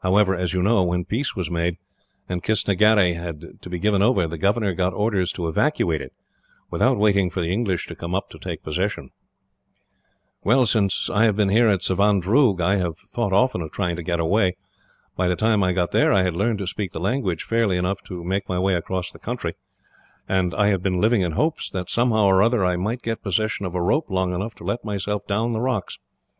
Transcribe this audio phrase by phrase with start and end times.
[0.00, 1.76] However, as you know, when peace was made,
[2.28, 6.12] and Kistnagherry had to be given over, the governor got orders to evacuate it,
[6.68, 9.10] without waiting for the English to come up to take possession.
[10.42, 14.18] "Well, since I have been at Savandroog, I have thought often of trying to get
[14.18, 14.56] away.
[15.14, 18.02] By the time I got there, I had learned to speak the language fairly enough
[18.08, 19.54] to make my way across the country,
[20.28, 23.64] and I have been living in hopes that, somehow or other, I might get possession
[23.64, 25.98] of a rope long enough to let myself down the rocks.